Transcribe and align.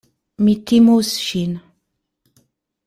Mi 0.47 0.55
timus 0.71 1.11
ŝin. 1.27 1.55